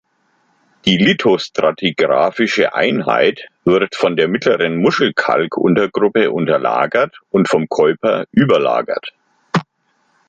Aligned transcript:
Die 0.85 0.97
lithostratigraphische 0.97 2.73
Einheit 2.73 3.49
wird 3.65 3.93
von 3.93 4.15
der 4.15 4.27
Mittleren 4.29 4.77
Muschelkalk-Untergruppe 4.77 6.31
unterlagert 6.31 7.19
und 7.29 7.47
vom 7.47 7.69
Keuper 7.69 8.25
überlagert. 8.31 9.13